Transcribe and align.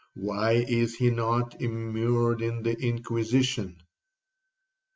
—why 0.15 0.53
is 0.67 0.95
he 0.95 1.11
not 1.11 1.61
immured 1.61 2.41
in 2.41 2.63
the 2.63 2.75
Inquisition?' 2.75 3.77